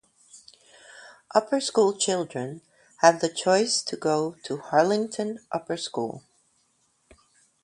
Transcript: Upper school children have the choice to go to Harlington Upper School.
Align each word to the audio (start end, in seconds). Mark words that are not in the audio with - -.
Upper 1.35 1.59
school 1.61 1.93
children 1.95 2.63
have 3.01 3.21
the 3.21 3.29
choice 3.29 3.83
to 3.83 3.95
go 3.95 4.35
to 4.45 4.57
Harlington 4.57 5.45
Upper 5.51 5.77
School. 5.77 6.23